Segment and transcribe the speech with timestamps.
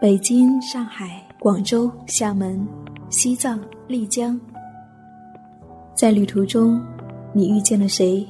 [0.00, 2.64] 北京、上海、广州、厦门、
[3.10, 4.40] 西藏、丽江，
[5.92, 6.80] 在旅途中，
[7.32, 8.24] 你遇见了谁？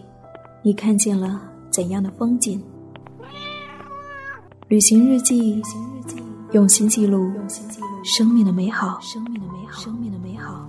[0.62, 2.58] 你看见了怎样的风景？
[4.69, 5.60] 旅行日记，
[6.53, 7.31] 用心记录
[8.03, 8.98] 生命的美好。
[9.03, 9.82] 生命的美好。
[9.82, 10.66] 生命的美好。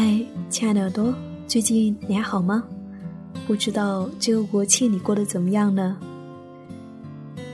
[0.00, 1.12] 嗨，亲爱的耳朵，
[1.48, 2.62] 最近你还好吗？
[3.48, 5.98] 不知道这个国庆你过得怎么样呢？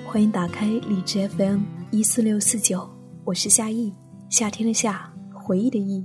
[0.04, 1.60] 欢迎打开荔枝 FM
[1.90, 2.86] 一四六四九，
[3.24, 3.90] 我是夏意，
[4.28, 6.04] 夏天的夏，回忆的忆，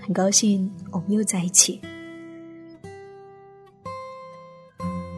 [0.00, 1.80] 很高兴我们又在一起。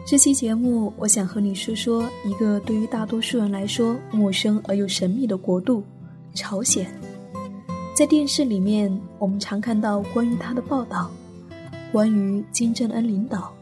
[0.05, 5.83] 这期节目，我想和你说说一个对于大多数人来说陌生而又神秘的国度——
[6.35, 7.00] 朝鲜。
[8.01, 11.11] 在电视里面，我们常看到关于他的报道，
[11.91, 13.53] 关于金正恩领导，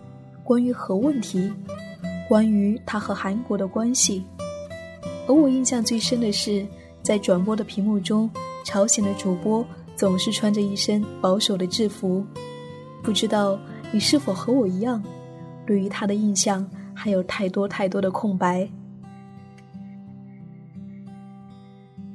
[0.45, 1.51] 关于核问题，
[2.25, 4.23] 关于他和韩国的关系。
[5.27, 6.65] 而我印象最深的是，
[7.01, 8.29] 在转播的屏幕中，
[8.63, 9.61] 朝鲜的主播
[9.97, 12.25] 总是穿着一身保守的制服。
[13.03, 13.59] 不知道
[13.91, 15.03] 你是否和我一样，
[15.67, 18.69] 对于他的印象还有太多太多的空白。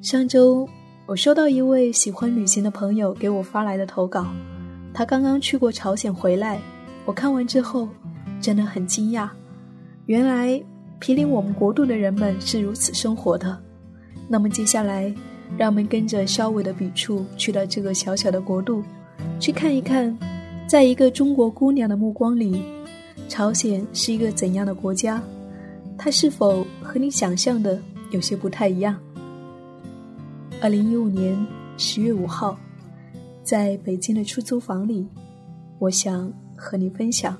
[0.00, 0.66] 上周。
[1.06, 4.26] 我收到一位喜欢旅行的朋友给我发来的投稿，
[4.94, 6.58] 他刚刚去过朝鲜回来，
[7.04, 7.86] 我看完之后
[8.40, 9.28] 真的很惊讶，
[10.06, 10.58] 原来
[10.98, 13.54] 毗邻我们国度的人们是如此生活的。
[14.28, 15.14] 那么接下来，
[15.58, 18.82] 让我们跟着肖伟的笔触去到这个小小的国度，
[19.38, 20.16] 去看一看，
[20.66, 22.62] 在一个中国姑娘的目光里，
[23.28, 25.22] 朝鲜是一个怎样的国家？
[25.98, 27.78] 它是否和你想象的
[28.10, 28.98] 有些不太一样？
[30.60, 31.36] 二零一五年
[31.76, 32.58] 十月五号，
[33.42, 35.06] 在北京的出租房里，
[35.78, 37.36] 我想和你分享。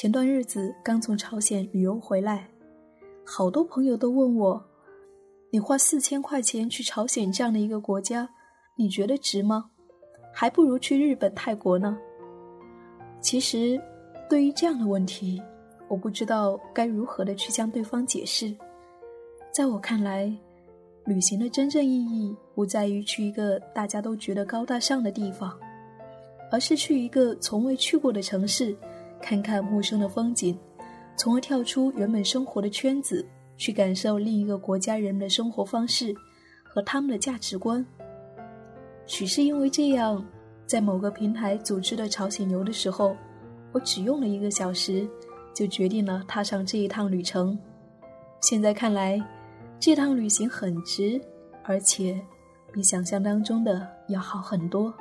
[0.00, 2.48] 前段日子刚从朝鲜旅游回来，
[3.26, 4.64] 好多朋友都问我
[5.50, 8.28] ：“你花四千块钱去朝鲜这样的一个国家，
[8.76, 9.68] 你觉得值吗？
[10.32, 11.98] 还不如去日本、泰国呢。”
[13.20, 13.76] 其实，
[14.30, 15.42] 对于这样的问题，
[15.88, 18.54] 我不知道该如何的去向对方解释。
[19.52, 20.32] 在我看来，
[21.06, 25.58] 旅行的真正意义不在于去一个大家都觉得高大上的地方，
[26.52, 28.76] 而是去一个从未去过的城市。
[29.20, 30.58] 看看陌生的风景，
[31.16, 36.14] 从而跳出原本生活的圈子，去感受另一个国家人们的生活方式
[36.64, 37.84] 和他们的价值观。
[39.06, 40.24] 许是因为这样，
[40.66, 43.16] 在某个平台组织的朝鲜游的时候，
[43.72, 45.08] 我只用了一个小时，
[45.54, 47.58] 就决定了踏上这一趟旅程。
[48.40, 49.20] 现在看来，
[49.80, 51.20] 这趟旅行很值，
[51.64, 52.20] 而且
[52.72, 54.94] 比想象当中的要好很多。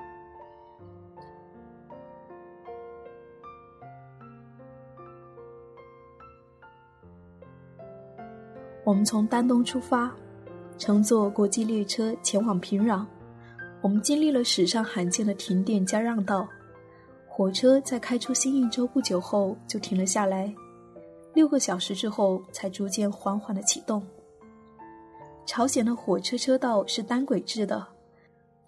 [8.88, 10.10] 我们从丹东出发，
[10.78, 13.06] 乘坐国际列车前往平壤。
[13.82, 16.48] 我们经历了史上罕见的停电加让道，
[17.28, 20.56] 火车在开出新义州不久后就停了下来，
[21.34, 24.02] 六个小时之后才逐渐缓缓的启动。
[25.46, 27.86] 朝鲜的火车车道是单轨制的，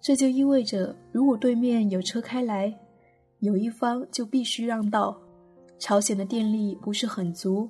[0.02, 2.78] 这就意味着如果对面有车开来，
[3.38, 5.18] 有一方就必须让道。
[5.78, 7.66] 朝鲜的电力不是很足。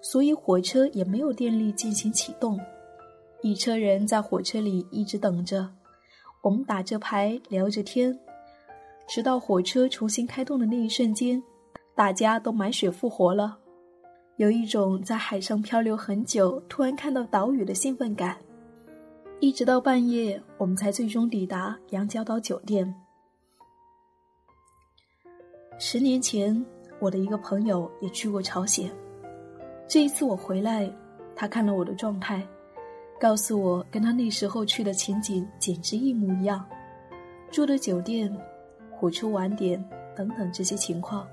[0.00, 2.58] 所以火车也没有电力进行启动，
[3.42, 5.68] 一车人在火车里一直等着。
[6.42, 8.18] 我们打着牌聊着天，
[9.08, 11.42] 直到火车重新开动的那一瞬间，
[11.94, 13.58] 大家都满血复活了，
[14.36, 18.38] 有一种在海上漂流很久，突然看到岛屿的兴奋感。
[19.40, 22.94] 一直到半夜，我们才最终抵达羊角岛酒店。
[25.78, 26.64] 十年前，
[27.00, 28.90] 我的一个朋友也去过朝鲜。
[29.88, 30.88] 这一次我回来，
[31.34, 32.46] 他看了我的状态，
[33.18, 36.62] 告诉我跟他那时候去的情景简直一模一样，
[37.50, 38.30] 住的酒店、
[38.90, 39.82] 火车晚点
[40.14, 41.26] 等等这些情况。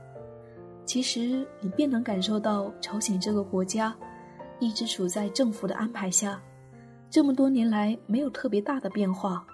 [0.85, 3.93] 其实你便能感受到朝鲜这个国家
[4.59, 6.41] 一直处在政府的安排下，
[7.09, 9.45] 这么多年来没有特别大的变化。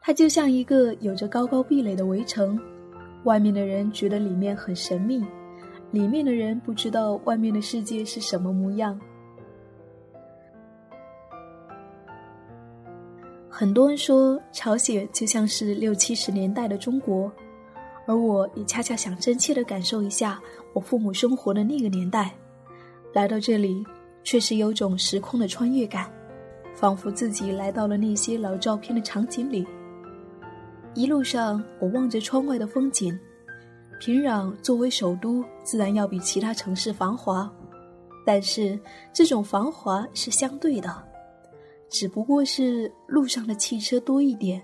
[0.00, 2.58] 它就像一个有着高高壁垒的围城，
[3.24, 5.22] 外面的人觉得里面很神秘。
[5.94, 8.98] 里面的人不知道外面的世界是什么模样。
[13.48, 17.30] 很多人说朝鲜就像是六七十年代的中国，
[18.08, 20.42] 而我也恰恰想真切的感受一下
[20.72, 22.34] 我父母生活的那个年代。
[23.12, 23.86] 来到这里，
[24.24, 26.10] 确实有种时空的穿越感，
[26.74, 29.64] 仿佛自己来到了那些老照片的场景里。
[30.94, 33.16] 一路上，我望着窗外的风景。
[34.04, 37.50] 平壤作为首都，自然要比其他城市繁华，
[38.22, 38.78] 但是
[39.14, 41.02] 这种繁华是相对的，
[41.88, 44.62] 只不过是路上的汽车多一点，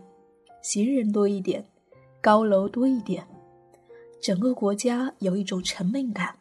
[0.60, 1.66] 行人多一点，
[2.20, 3.26] 高楼多一点，
[4.20, 6.38] 整个国家有一种沉闷感。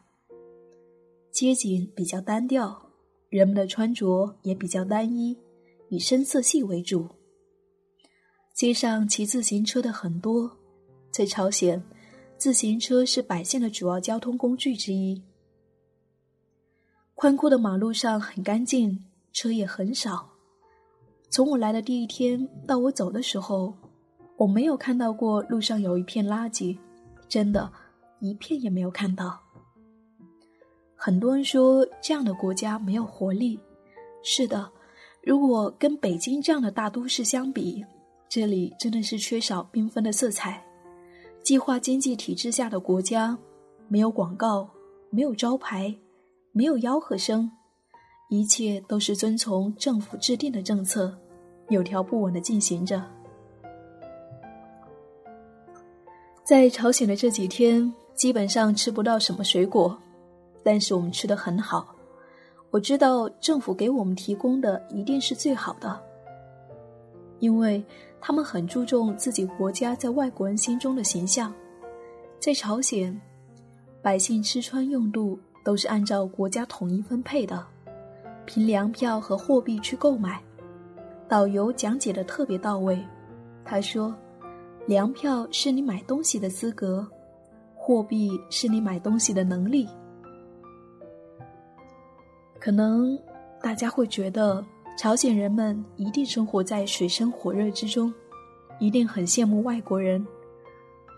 [1.32, 2.82] 街景比较单调，
[3.30, 5.34] 人们的穿着也比较单一，
[5.88, 7.08] 以深色系为主。
[8.52, 10.54] 街上骑自行车的很多，
[11.10, 11.82] 在朝鲜。
[12.40, 15.22] 自行车是百姓的主要交通工具之一。
[17.14, 20.30] 宽阔的马路上很干净，车也很少。
[21.28, 23.74] 从我来的第一天到我走的时候，
[24.38, 26.78] 我没有看到过路上有一片垃圾，
[27.28, 27.70] 真的，
[28.20, 29.38] 一片也没有看到。
[30.96, 33.60] 很多人说这样的国家没有活力，
[34.22, 34.72] 是的，
[35.22, 37.84] 如果跟北京这样的大都市相比，
[38.30, 40.64] 这里真的是缺少缤纷的色彩。
[41.50, 43.36] 计划经济体制下的国家，
[43.88, 44.70] 没有广告，
[45.10, 45.92] 没有招牌，
[46.52, 47.50] 没有吆喝声，
[48.28, 51.12] 一切都是遵从政府制定的政策，
[51.68, 53.02] 有条不紊的进行着。
[56.44, 59.98] 在朝鲜的这几天，基本上吃不到什么水果，
[60.62, 61.92] 但是我们吃的很好。
[62.70, 66.00] 我知道政府给我们提供的一定是最好的，
[67.40, 67.84] 因为。
[68.20, 71.52] 他们很注重自己国家在外国人心中的形象，
[72.38, 73.18] 在朝鲜，
[74.02, 77.66] 百姓吃穿用度都是按照国家统一分配的，
[78.44, 80.40] 凭粮票和货币去购买。
[81.28, 83.02] 导游讲解的特别到位，
[83.64, 84.14] 他说
[84.86, 87.06] ：“粮票是你买东西的资格，
[87.74, 89.88] 货币是你买东西的能力。”
[92.60, 93.18] 可能
[93.62, 94.62] 大家会觉得。
[95.00, 98.12] 朝鲜人们一定生活在水深火热之中，
[98.78, 100.22] 一定很羡慕外国人。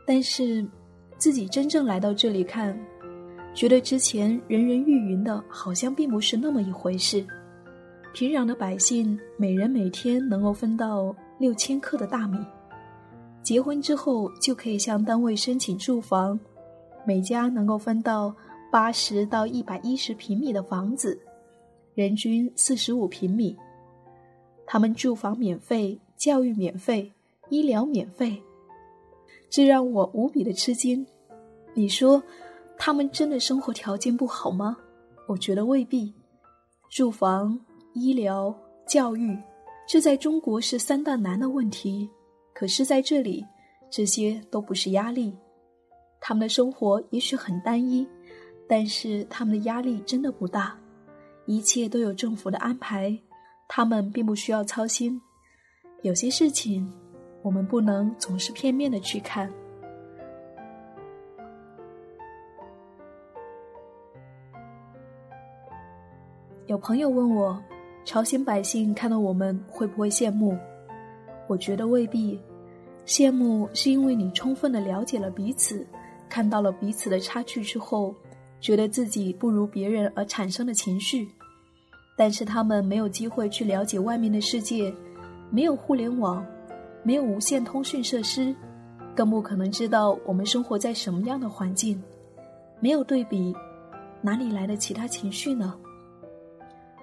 [0.06, 0.64] 但是，
[1.18, 2.78] 自己真正来到这里看，
[3.52, 7.26] 觉得之前人人欲云的，好像并不是那么一回事。
[8.14, 12.38] 平壤的百姓每人每天能够分到六千克的大米，
[13.42, 16.38] 结婚之后就可以向单位申请住房，
[17.04, 18.32] 每家能够分到
[18.70, 21.20] 八十到一百一十平米的房子，
[21.96, 23.56] 人均四十五平米。
[24.72, 27.12] 他们住房免费，教育免费，
[27.50, 28.42] 医疗免费，
[29.50, 31.06] 这让我无比的吃惊。
[31.74, 32.22] 你说，
[32.78, 34.74] 他们真的生活条件不好吗？
[35.28, 36.10] 我觉得未必。
[36.88, 37.60] 住房、
[37.92, 39.38] 医疗、教育，
[39.86, 42.08] 这在中国是三大难的问题，
[42.54, 43.44] 可是在这里，
[43.90, 45.36] 这些都不是压力。
[46.18, 48.08] 他们的生活也许很单一，
[48.66, 50.74] 但是他们的压力真的不大，
[51.44, 53.14] 一切都有政府的安排。
[53.74, 55.18] 他们并不需要操心，
[56.02, 56.86] 有些事情
[57.40, 59.50] 我们不能总是片面的去看。
[66.66, 67.58] 有朋友问我，
[68.04, 70.54] 朝鲜百姓看到我们会不会羡慕？
[71.48, 72.38] 我觉得未必，
[73.06, 75.86] 羡慕是因为你充分的了解了彼此，
[76.28, 78.14] 看到了彼此的差距之后，
[78.60, 81.26] 觉得自己不如别人而产生的情绪。
[82.16, 84.92] 但是他们没有机会去了解外面的世界，
[85.50, 86.44] 没有互联网，
[87.02, 88.54] 没有无线通讯设施，
[89.14, 92.00] 更不可能知道我们生活在什么样的环境。
[92.80, 93.54] 没有对比，
[94.20, 95.74] 哪里来的其他情绪呢？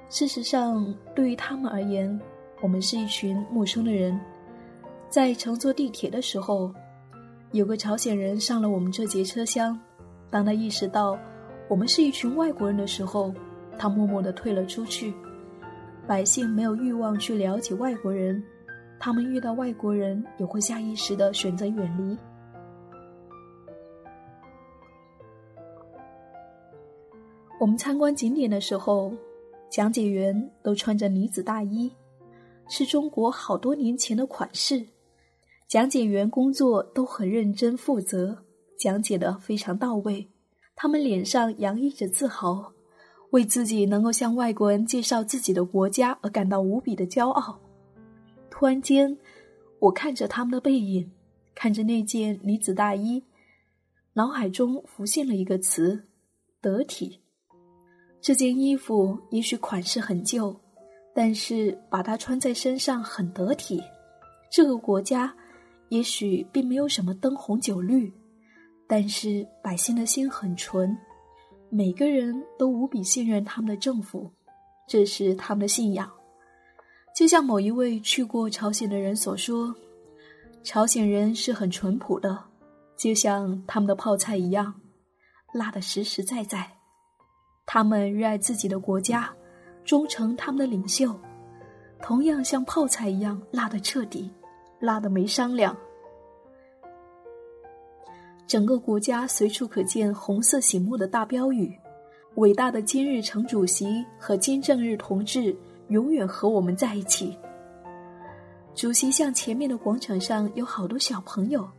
[0.10, 2.20] 事实上，对于他们而言，
[2.62, 4.20] 我们是一群陌生的人。
[5.10, 6.72] 在乘坐地铁的时候，
[7.52, 9.80] 有个朝鲜人上了我们这节车厢。
[10.30, 11.18] 当他意识到
[11.68, 13.34] 我们是一群外国人的时候，
[13.80, 15.12] 他默默地退了出去。
[16.06, 18.44] 百姓没有欲望去了解外国人，
[19.00, 22.18] 他们遇到外国人也会下意识的选择远离。
[27.60, 29.14] 我们参观景点的时候，
[29.70, 31.92] 讲解员都穿着呢子大衣，
[32.70, 34.86] 是中国好多年前的款式。
[35.68, 38.36] 讲解员工作都很认真负责，
[38.80, 40.28] 讲解的非常到位。
[40.76, 42.74] 他们脸上洋溢着自豪，
[43.32, 47.60] 为自己能够向外国人介绍自己的国家而感到无比的骄傲。
[48.50, 49.18] 突然间，
[49.80, 51.12] 我看着他们的背影，
[51.56, 53.24] 看着那件呢子大衣，
[54.14, 56.08] 脑海中浮现了一个词：
[56.62, 57.20] 得体。
[58.22, 60.56] 这件衣服也许款式很旧，
[61.14, 63.82] 但是把它穿在身上很得体。
[64.52, 65.34] 这个国家。
[65.90, 68.14] 也许并没有什么灯红酒绿，
[68.88, 70.96] 但是百姓的心很纯，
[71.70, 74.32] 每个人都无比信任他们的政府，
[74.88, 76.10] 这是他们的信仰。
[77.16, 79.76] 就像某一位去过朝鲜的人所说
[80.64, 82.38] ：“朝鲜人是很淳朴的，
[82.98, 84.74] 就像他们的泡菜一样，
[85.54, 86.70] 辣的实实在在。
[87.66, 89.32] 他们热爱自己的国家，
[89.84, 91.14] 忠诚他们的领袖，
[92.02, 94.30] 同样像泡菜一样辣的彻底。”
[94.80, 95.76] 辣的没商量。
[98.50, 101.72] 整个国家随处可见红色醒目的大标语
[102.38, 105.56] ：“伟大的金日成主席和金正日同志
[105.90, 107.38] 永远和我们在一起。”
[108.74, 111.70] 主席像前面的广场上有好多小朋友，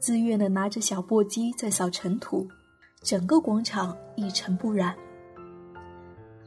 [0.00, 2.44] 自愿的拿着小簸箕在扫尘土，
[3.04, 4.92] 整个广场一尘不染。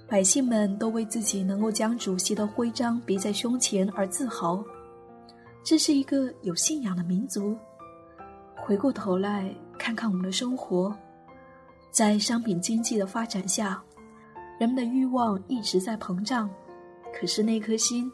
[0.10, 4.62] 百姓们都为自己能够将主席的徽章别在胸前而自豪。
[5.64, 7.56] 这是一个有信仰的民族。
[8.66, 10.96] 回过头来看看我们的生活，
[11.92, 13.84] 在商品经济的发展下，
[14.58, 16.50] 人们的欲望一直在膨胀，
[17.14, 18.10] 可是那颗心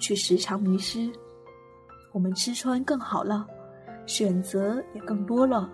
[0.00, 1.08] 却时常迷失。
[2.12, 3.46] 我们吃穿更好了，
[4.04, 5.70] 选择也更多了，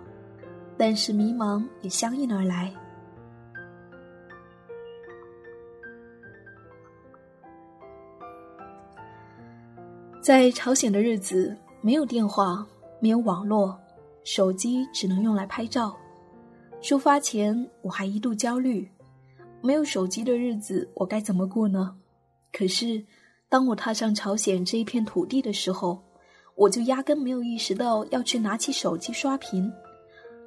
[0.77, 2.71] 但是迷茫也相应而来。
[10.21, 12.63] 在朝鲜的日子，没有电话，
[12.99, 13.75] 没有网络，
[14.23, 15.95] 手机只能用来拍照。
[16.81, 18.89] 出发前，我还一度焦虑：
[19.61, 21.95] 没有手机的日子，我该怎么过呢？
[22.51, 23.05] 可是，
[23.49, 26.03] 当我踏上朝鲜这一片土地的时候，
[26.55, 29.71] 我就压根没有意识到要去拿起手机刷屏。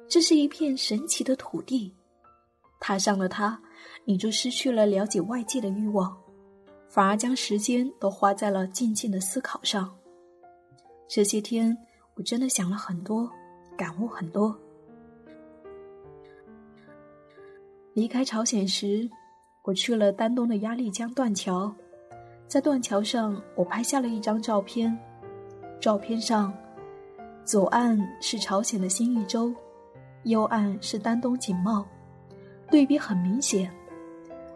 [0.07, 1.93] 这是一片神奇的土地，
[2.79, 3.59] 踏上了它，
[4.05, 6.15] 你就失去了了解外界的欲望。
[6.87, 9.93] 反而将时间都花在了静静的思考上。
[11.07, 11.75] 这些天，
[12.15, 13.29] 我真的想了很多，
[13.77, 14.55] 感悟很多。
[17.93, 19.09] 离开朝鲜时，
[19.63, 21.73] 我去了丹东的鸭绿江断桥，
[22.47, 24.97] 在断桥上，我拍下了一张照片。
[25.79, 26.53] 照片上，
[27.43, 29.53] 左岸是朝鲜的新义州，
[30.23, 31.85] 右岸是丹东景茂，
[32.69, 33.71] 对比很明显。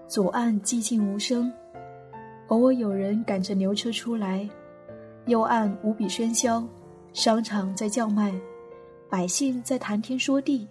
[0.08, 1.52] 左岸寂静无声。
[2.48, 4.50] 偶尔有人赶着牛车出来，
[5.28, 6.68] 右岸无比喧嚣，
[7.14, 8.34] 商场在叫卖，
[9.10, 10.68] 百姓在谈天说地。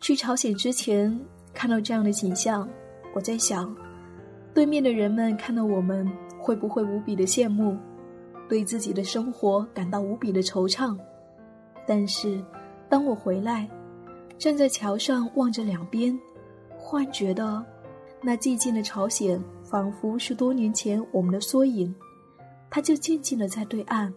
[0.00, 1.18] 去朝鲜之前
[1.52, 2.68] 看到这样的景象，
[3.14, 3.74] 我在想，
[4.54, 7.76] 对面的人们看到我们会不会无比的羡慕，
[8.48, 10.96] 对自己的生活感到无比的惆怅？
[11.84, 12.40] 但是，
[12.88, 13.68] 当我回来，
[14.38, 16.16] 站在桥上望着两边，
[16.78, 17.64] 忽然觉得。
[18.22, 21.94] 那寂静的朝鲜，仿佛是多年前我们的缩影，
[22.70, 24.12] 它就静静的在对岸，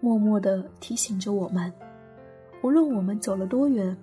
[0.00, 1.72] 默默的提醒着我们：
[2.62, 3.96] 无论我们走了多远，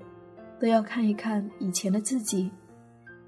[0.60, 2.52] 都要看一看以前的自己，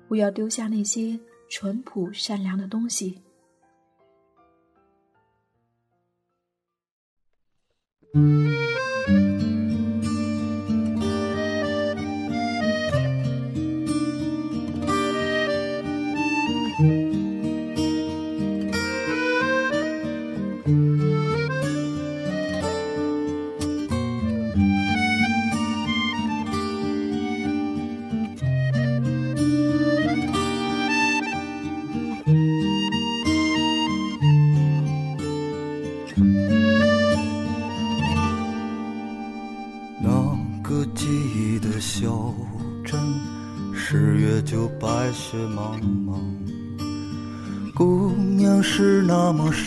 [0.08, 3.22] 不要丢下那些淳朴善良的东西。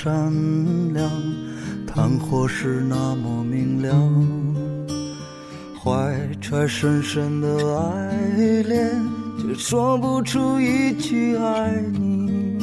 [0.03, 0.33] 善
[0.93, 1.09] 良，
[1.87, 3.97] 炭火是那么明亮，
[5.81, 9.01] 怀揣深深的爱恋，
[9.39, 12.59] 却说不出一句爱你。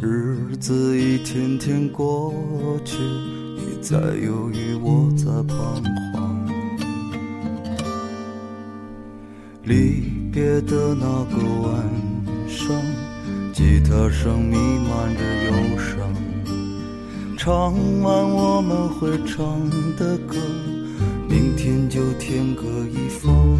[0.00, 2.32] 日子一天天过
[2.84, 2.96] 去，
[3.56, 6.48] 你在犹豫，我在彷徨。
[9.64, 11.82] 离别的那个晚
[12.46, 12.70] 上，
[13.52, 15.95] 吉他声弥漫着忧伤。
[17.46, 17.72] 唱
[18.02, 20.34] 完我们会唱的歌，
[21.28, 23.56] 明天就天各一方。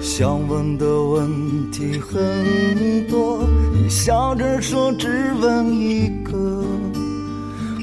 [0.00, 1.28] 想问的问
[1.72, 3.40] 题很多，
[3.74, 5.08] 你笑着说只
[5.40, 6.62] 问一个，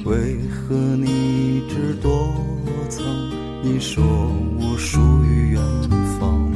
[0.06, 2.34] 为何你一直躲
[2.88, 3.04] 藏？
[3.62, 4.02] 你说
[4.62, 5.62] 我属于远
[6.18, 6.54] 方，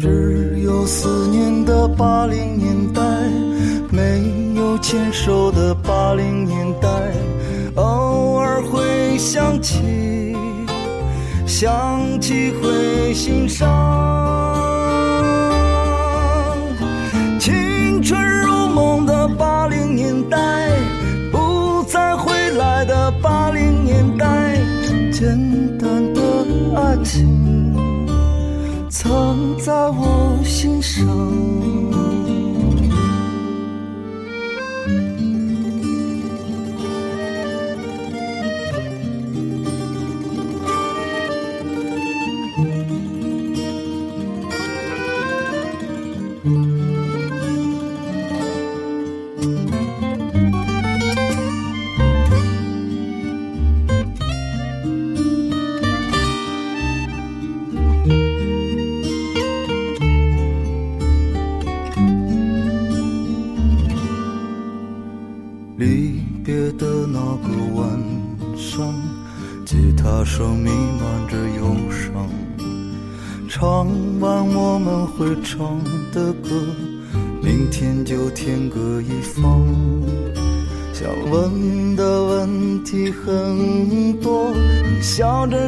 [0.00, 3.00] 只有思念的八零年代，
[3.88, 4.39] 没
[4.80, 6.88] 牵手的八零年代，
[7.76, 10.36] 偶尔会想起。
[11.46, 13.68] 想起会心伤，
[17.38, 20.38] 青春如梦的八零年代，
[21.30, 24.56] 不再回来的八零年代，
[25.12, 25.36] 简
[25.76, 26.20] 单的
[26.76, 27.76] 爱情
[28.88, 31.04] 藏在我心上。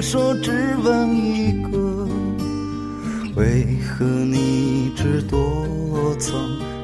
[0.03, 0.51] 说只
[0.83, 2.09] 问一个，
[3.37, 5.39] 为何你一直躲
[6.19, 6.35] 藏？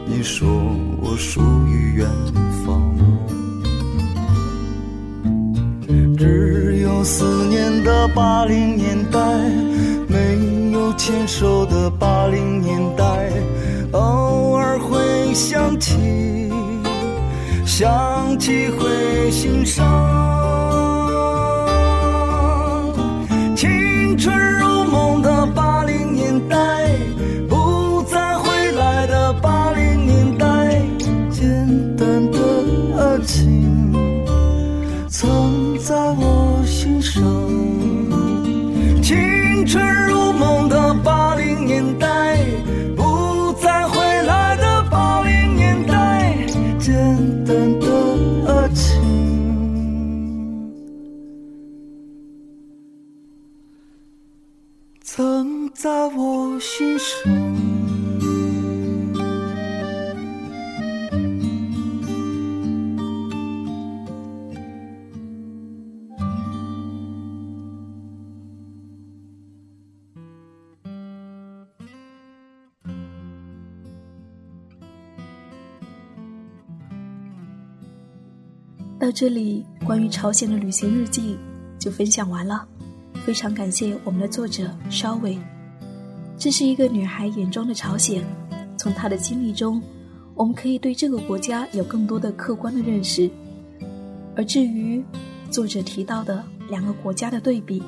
[0.07, 0.49] 你说
[1.03, 2.09] 我属于远
[2.65, 2.97] 方。
[6.17, 9.19] 只有思念的八零年代，
[10.07, 13.33] 没有牵手的八零年代，
[13.93, 15.97] 偶尔会想起，
[17.67, 19.85] 想起会心伤。
[55.79, 57.33] 在我心上。
[78.99, 81.39] 到这里，关于朝鲜的旅行日记
[81.79, 82.67] 就分享完了。
[83.25, 85.39] 非常感谢我们的作者稍伟。
[86.39, 88.25] 这是一个女孩眼中的朝鲜，
[88.77, 89.83] 从她的经历中，
[90.37, 93.29] 我们可以对这个国家有更多的客观的认识。
[94.37, 95.03] 而至于
[95.51, 97.83] 作者提到的两个国家的对比，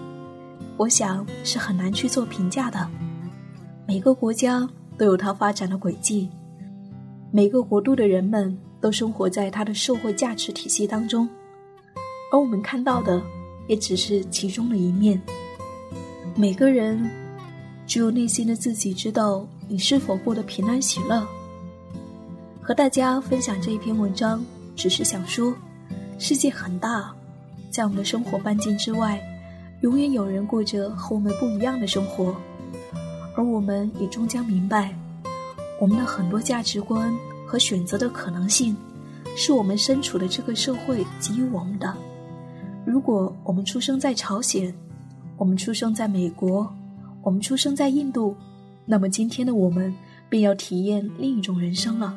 [0.77, 2.91] 我想是很难去做评价的。
[3.87, 6.29] 每个国家都有它发展的轨迹，
[7.31, 11.29] 每个国度的人们都生活在它的社会价值体系当中，
[12.33, 13.23] 而我们看到的
[13.69, 15.23] 也只是其中的一面。
[16.35, 17.09] 每个人
[17.90, 21.26] 只有内心的自己知道你是否过得平安喜乐。
[22.62, 24.44] 和大家分享这一篇文章，
[24.76, 25.53] 只是想说，
[26.16, 27.12] 世界很大，
[27.68, 29.20] 在我们的生活半径之外，
[29.81, 32.33] 永远有人过着和我们不一样的生活，
[33.35, 34.96] 而我们也终将明白，
[35.81, 37.12] 我们的很多价值观
[37.44, 38.76] 和选择的可能性，
[39.35, 41.92] 是我们身处的这个社会给予我们的。
[42.85, 44.72] 如果我们出生在朝鲜，
[45.37, 46.72] 我们出生在美国，
[47.23, 48.37] 我们出生在印度，
[48.87, 49.95] 那么今天的我们
[50.29, 52.15] 便要体验另一种人生了。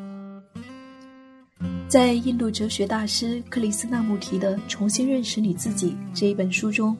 [1.87, 6.95] 在印度哲学大师克里斯纳穆提的《重新认识你自己》这一本书中，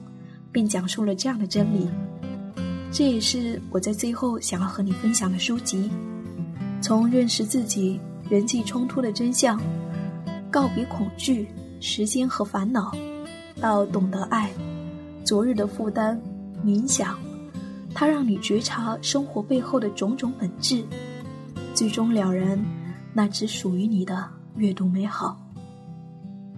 [0.52, 1.89] 并讲述了这样的真理。
[2.92, 5.89] 这也是我在最后想要和你分享的书籍。
[6.80, 9.60] 从认识自己人际冲突的真相，
[10.52, 11.48] 告别恐惧、
[11.80, 12.92] 时间和烦恼，
[13.60, 14.52] 到懂得爱，
[15.24, 16.22] 昨日的负担，
[16.63, 17.18] 冥想，
[17.93, 20.84] 它让你觉察生活背后的种种本质，
[21.73, 22.60] 最终了然
[23.13, 25.39] 那只属于你的阅读美好。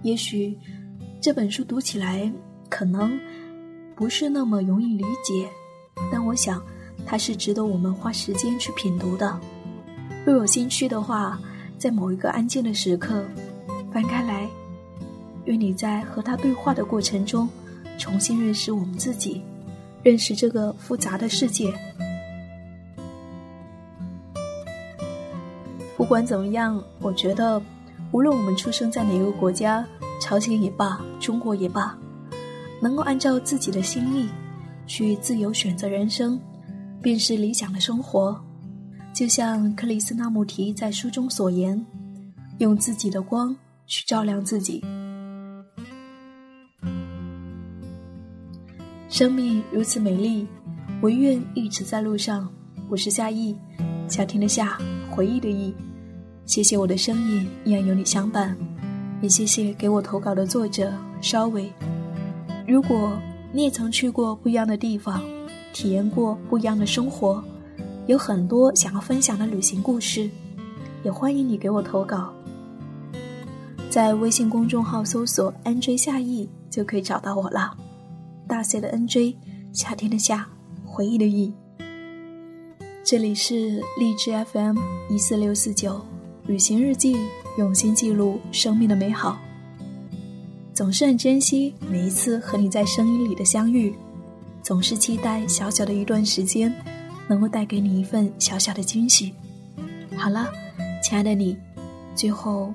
[0.02, 0.56] 也许
[1.20, 2.30] 这本书读起来
[2.68, 3.18] 可能
[3.94, 5.48] 不是那么容易理解，
[6.12, 6.62] 但我想
[7.04, 9.38] 它是值得我们花时间去品读的。
[10.24, 11.38] 若有兴趣的话，
[11.78, 13.24] 在某一个安静的时刻，
[13.92, 14.48] 翻开来，
[15.44, 17.48] 愿你在和他对话的过程中，
[17.98, 19.42] 重新认识我们自己，
[20.06, 21.74] 认识这个复杂的世界。
[25.96, 27.60] 不管怎么样，我觉得，
[28.12, 29.84] 无论我们出生在哪个国家，
[30.20, 31.98] 朝鲜也罢，中国也罢，
[32.80, 34.28] 能够按照自己的心意，
[34.86, 36.40] 去自由选择人生，
[37.02, 38.40] 便是理想的生活。
[39.12, 41.84] 就像克里斯纳穆提在书中所言，
[42.58, 43.56] 用自己的光
[43.88, 44.84] 去照亮自己。
[49.16, 50.46] 生命如此美丽，
[51.00, 52.46] 我愿一直在路上。
[52.86, 53.56] 我是夏意，
[54.06, 54.76] 夏天的夏，
[55.10, 55.74] 回忆的忆。
[56.44, 58.54] 谢谢我的声音依然有你相伴，
[59.22, 61.72] 也谢谢给我投稿的作者稍微。
[62.68, 63.18] 如果
[63.54, 65.24] 你也曾去过不一样的地方，
[65.72, 67.42] 体验过不一样的生活。
[68.06, 70.28] 有很多想要分享的旅行故事，
[71.02, 72.30] 也欢迎你给我投稿。
[73.88, 77.74] 在微信公众号搜索 “nj 夏意”就可以找到我了。
[78.48, 79.34] 大写的 “nj”，
[79.72, 80.46] 夏天的夏，
[80.84, 81.52] 回忆的忆。
[83.04, 84.78] 这里是荔枝 FM
[85.08, 86.00] 一四六四九
[86.46, 87.16] 旅行日记，
[87.58, 89.38] 用心记录生命的美好。
[90.72, 93.94] 总是很珍惜每一次和你在声音里的相遇，
[94.62, 96.72] 总是期待小小的一段时间。
[97.28, 99.34] 能够带给你一份小小的惊喜。
[100.16, 100.48] 好了，
[101.02, 101.56] 亲爱的你，
[102.14, 102.72] 最后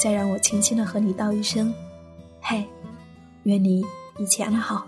[0.00, 1.74] 再让我轻轻的和你道一声
[2.40, 2.64] ：“嘿，
[3.42, 3.84] 愿你
[4.20, 4.86] 一切安好。”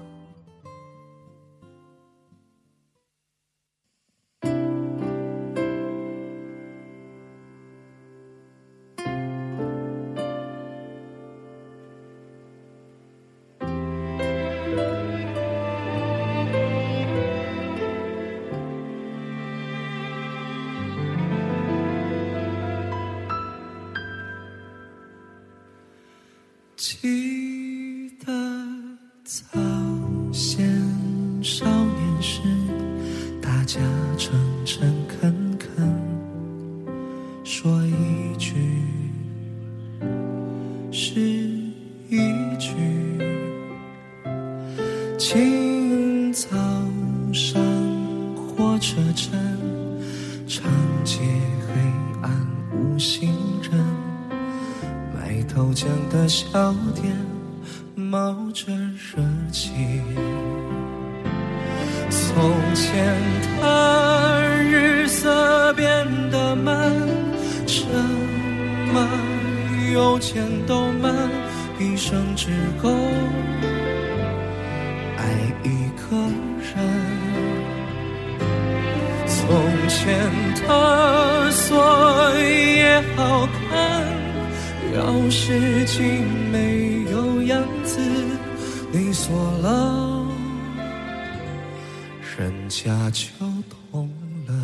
[56.10, 57.16] 的小店
[57.94, 59.70] 冒着热气，
[62.10, 63.16] 从前
[63.60, 66.92] 的日色变得慢，
[67.64, 67.86] 车
[68.92, 69.08] 马
[69.94, 71.14] 邮件都慢，
[71.78, 72.48] 一生只
[72.82, 72.90] 够
[75.16, 75.22] 爱
[75.62, 76.16] 一个
[76.74, 76.74] 人。
[79.28, 79.38] 从
[79.88, 80.28] 前
[80.66, 83.59] 的锁也好看。
[85.30, 88.00] 事情没有样子，
[88.90, 90.26] 你锁了，
[92.36, 93.28] 人家就
[93.92, 94.10] 懂
[94.48, 94.54] 了。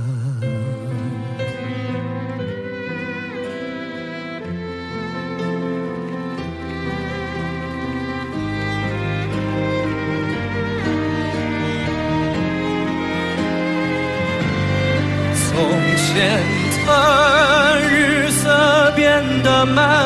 [15.48, 15.54] 从
[15.96, 16.42] 前
[16.86, 20.05] 的日色变得慢。